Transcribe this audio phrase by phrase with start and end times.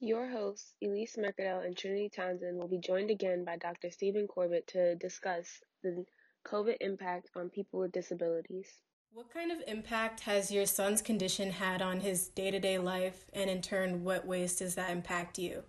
[0.00, 3.90] Your hosts, Elise Mercadal and Trinity Townsend, will be joined again by Dr.
[3.90, 6.04] Stephen Corbett to discuss the
[6.46, 8.68] COVID impact on people with disabilities.
[9.12, 13.24] What kind of impact has your son's condition had on his day to day life,
[13.32, 15.64] and in turn, what ways does that impact you?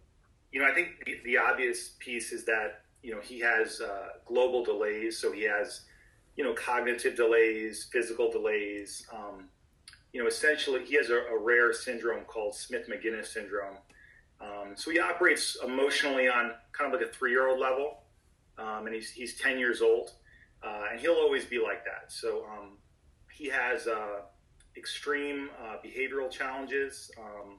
[0.51, 4.09] You know, I think the, the obvious piece is that, you know, he has uh,
[4.25, 5.17] global delays.
[5.17, 5.85] So he has,
[6.35, 9.07] you know, cognitive delays, physical delays.
[9.11, 9.45] Um,
[10.13, 13.77] you know, essentially, he has a, a rare syndrome called Smith Magenis syndrome
[14.41, 18.03] um, so he operates emotionally on kind of like a three year old level,
[18.57, 20.11] um, and he's, he's 10 years old,
[20.63, 22.11] uh, and he'll always be like that.
[22.11, 22.77] So um,
[23.33, 24.21] he has uh,
[24.77, 27.57] extreme uh, behavioral challenges, um,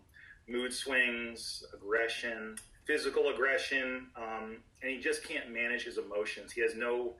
[0.48, 2.56] mood swings, aggression,
[2.86, 6.52] physical aggression, um, and he just can't manage his emotions.
[6.52, 7.14] He has no,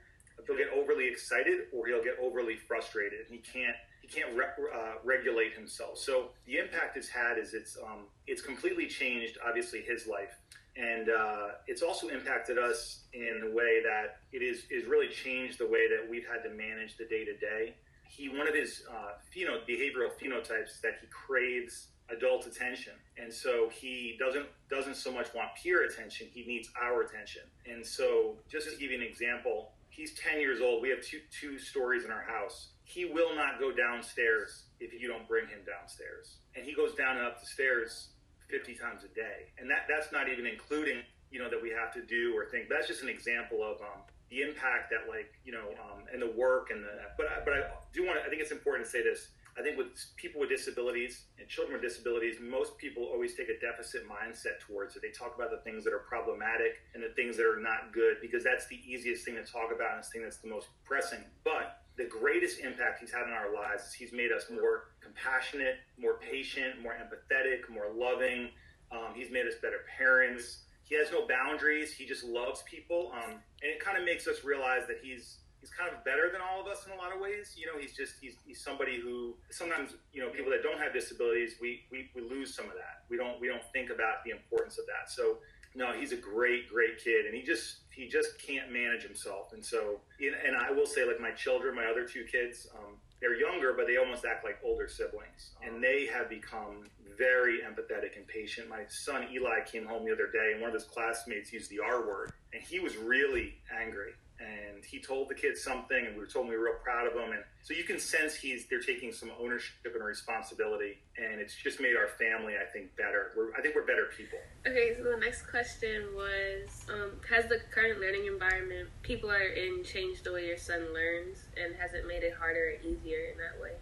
[0.47, 3.27] he'll get overly excited or he'll get overly frustrated.
[3.28, 3.77] He can't
[4.12, 5.98] can't re- uh, regulate himself.
[5.98, 10.36] So the impact it's had is it's um, it's completely changed, obviously, his life,
[10.77, 15.58] and uh, it's also impacted us in the way that it is is really changed
[15.58, 17.75] the way that we've had to manage the day to day.
[18.08, 23.69] He one of his uh, pheno, behavioral phenotypes that he craves adult attention, and so
[23.72, 26.27] he doesn't doesn't so much want peer attention.
[26.33, 30.61] He needs our attention, and so just to give you an example, he's ten years
[30.61, 30.83] old.
[30.83, 35.06] We have two two stories in our house he will not go downstairs if you
[35.06, 36.42] don't bring him downstairs.
[36.56, 38.10] And he goes down and up the stairs
[38.50, 39.55] 50 times a day.
[39.58, 42.66] And that, that's not even including, you know, that we have to do or think.
[42.69, 46.34] That's just an example of um, the impact that, like, you know, um, and the
[46.34, 46.91] work and the.
[47.16, 47.60] But I, but I
[47.94, 48.27] do want to.
[48.27, 49.30] I think it's important to say this.
[49.58, 53.58] I think with people with disabilities and children with disabilities, most people always take a
[53.58, 55.02] deficit mindset towards it.
[55.02, 58.19] They talk about the things that are problematic and the things that are not good
[58.22, 61.22] because that's the easiest thing to talk about and the thing that's the most pressing.
[61.44, 65.77] But the greatest impact he's had in our lives is he's made us more compassionate,
[65.98, 68.48] more patient, more empathetic, more loving.
[68.91, 70.65] Um, he's made us better parents.
[70.84, 71.93] He has no boundaries.
[71.93, 75.69] He just loves people, um, and it kind of makes us realize that he's he's
[75.69, 77.55] kind of better than all of us in a lot of ways.
[77.55, 80.94] You know, he's just he's, he's somebody who sometimes you know people that don't have
[80.94, 83.05] disabilities we, we we lose some of that.
[83.10, 85.12] We don't we don't think about the importance of that.
[85.12, 85.39] So
[85.75, 89.53] no, he's a great, great kid, and he just he just can't manage himself.
[89.53, 93.39] And so, and I will say, like my children, my other two kids, um, they're
[93.39, 96.84] younger, but they almost act like older siblings, and they have become
[97.19, 98.69] very empathetic and patient.
[98.69, 101.81] My son Eli came home the other day, and one of his classmates used the
[101.81, 106.21] R word, and he was really angry and he told the kids something, and we
[106.21, 107.33] were told we were real proud of him.
[107.33, 111.81] And so you can sense he's they're taking some ownership and responsibility, and it's just
[111.81, 113.33] made our family, I think, better.
[113.37, 114.39] We're, I think we're better people.
[114.67, 119.83] Okay, so the next question was: um, Has the current learning environment people are in
[119.83, 123.39] changed the way your son learns, and has it made it harder or easier in
[123.39, 123.73] that way?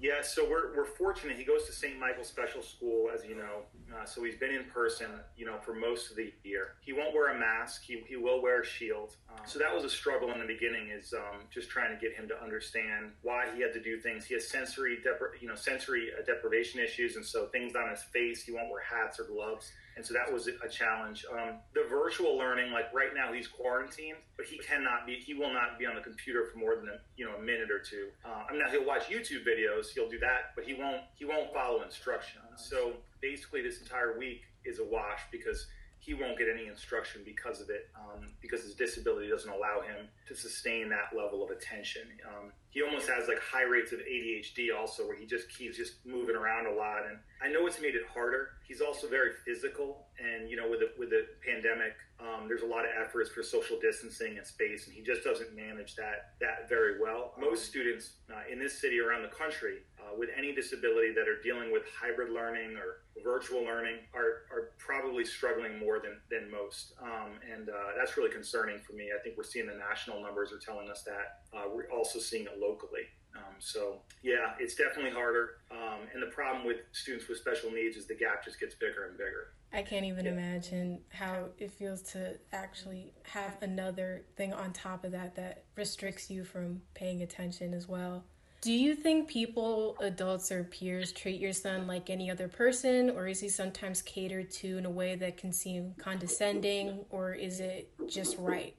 [0.00, 1.38] Yeah, so we're, we're fortunate.
[1.38, 1.98] He goes to St.
[1.98, 3.62] Michael's Special School, as you know.
[3.94, 6.74] Uh, so he's been in person, you know, for most of the year.
[6.80, 7.84] He won't wear a mask.
[7.84, 9.16] He, he will wear a shield.
[9.30, 12.14] Um, so that was a struggle in the beginning, is um, just trying to get
[12.14, 14.26] him to understand why he had to do things.
[14.26, 18.02] He has sensory, depri- you know, sensory uh, deprivation issues, and so things on his
[18.02, 21.24] face, he won't wear hats or gloves and so that was a challenge.
[21.30, 25.14] Um, the virtual learning, like right now, he's quarantined, but he cannot be.
[25.14, 27.70] He will not be on the computer for more than a, you know a minute
[27.70, 28.08] or two.
[28.24, 29.90] Uh, I mean, now he'll watch YouTube videos.
[29.94, 31.02] He'll do that, but he won't.
[31.14, 32.44] He won't follow instructions.
[32.56, 35.66] So basically, this entire week is a wash because
[36.04, 40.06] he won't get any instruction because of it, um, because his disability doesn't allow him
[40.28, 42.02] to sustain that level of attention.
[42.28, 46.04] Um, he almost has like high rates of ADHD also, where he just keeps just
[46.04, 47.06] moving around a lot.
[47.08, 48.50] And I know it's made it harder.
[48.66, 52.66] He's also very physical, and you know, with the with the pandemic, um, there's a
[52.66, 56.68] lot of efforts for social distancing and space, and he just doesn't manage that that
[56.68, 57.32] very well.
[57.38, 61.40] Most students uh, in this city around the country uh, with any disability that are
[61.42, 66.92] dealing with hybrid learning or virtual learning are, are probably struggling more than, than most.
[67.02, 69.08] Um, and uh, that's really concerning for me.
[69.18, 71.56] I think we're seeing the national numbers are telling us that.
[71.56, 73.08] Uh, we're also seeing it locally.
[73.36, 75.56] Um, so, yeah, it's definitely harder.
[75.70, 79.06] Um, and the problem with students with special needs is the gap just gets bigger
[79.08, 79.54] and bigger.
[79.72, 80.32] I can't even yeah.
[80.32, 86.30] imagine how it feels to actually have another thing on top of that that restricts
[86.30, 88.24] you from paying attention as well.
[88.64, 93.26] Do you think people, adults or peers, treat your son like any other person, or
[93.26, 97.92] is he sometimes catered to in a way that can seem condescending, or is it
[98.08, 98.74] just right?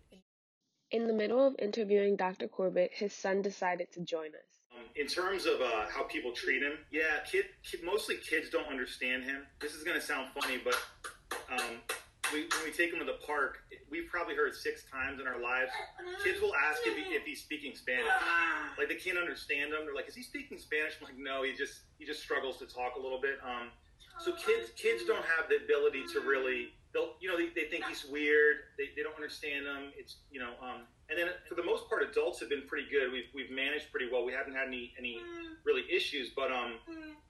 [0.90, 2.48] In the middle of interviewing Dr.
[2.48, 4.60] Corbett, his son decided to join us.
[4.76, 8.68] Um, in terms of uh, how people treat him, yeah, kid, kid, mostly kids don't
[8.68, 9.44] understand him.
[9.62, 10.82] This is going to sound funny, but
[11.52, 11.76] um,
[12.34, 15.42] we, when we take him to the park, we've probably heard six times in our
[15.42, 15.72] lives.
[16.24, 18.06] Kids will ask if, he, if he's speaking Spanish.
[18.78, 19.86] Like they can't understand him.
[19.86, 22.66] They're like, "Is he speaking Spanish?" I'm like, "No, he just he just struggles to
[22.66, 23.70] talk a little bit." Um,
[24.20, 27.84] so kids kids don't have the ability to really they'll you know they, they think
[27.86, 31.64] he's weird they, they don't understand him it's you know um and then for the
[31.64, 34.68] most part adults have been pretty good we've we've managed pretty well we haven't had
[34.68, 35.20] any any
[35.66, 36.80] really issues but um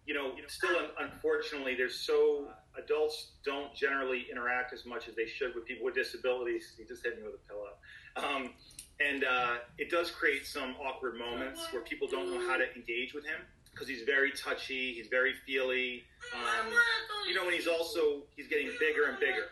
[0.06, 2.48] you know still unfortunately there's so
[2.86, 7.04] adults don't generally interact as much as they should with people with disabilities he just
[7.04, 7.74] hit me with a pillow
[8.16, 8.52] um
[9.00, 13.14] and uh, it does create some awkward moments where people don't know how to engage
[13.14, 13.42] with him
[13.76, 16.04] because he's very touchy, he's very feely.
[16.34, 16.72] Um,
[17.28, 19.48] you know, and he's also he's getting bigger and bigger.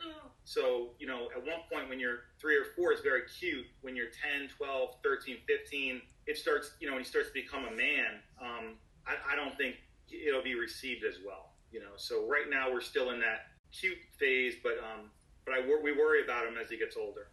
[0.46, 3.66] So, you know, at one point when you're three or four, it's very cute.
[3.82, 7.66] When you're 10, 12, 13, 15, it starts, you know, when he starts to become
[7.66, 8.76] a man, um,
[9.08, 9.76] I, I don't think
[10.12, 11.96] it'll be received as well, you know.
[11.98, 13.48] So right now we're still in that
[13.78, 15.10] cute phase, but um,
[15.46, 17.28] but I we worry about him as he gets older.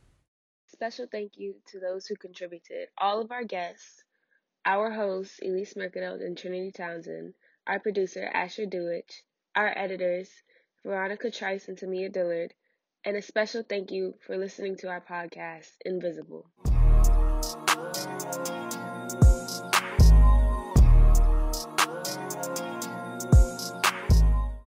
[0.73, 2.89] Special thank you to those who contributed.
[2.99, 4.03] All of our guests,
[4.65, 7.35] our hosts Elise Mercadot and Trinity Townsend,
[7.67, 9.23] our producer Asher Dewich,
[9.55, 10.31] our editors
[10.85, 12.55] Veronica Trice and Tamia Dillard,
[13.05, 16.47] and a special thank you for listening to our podcast, Invisible.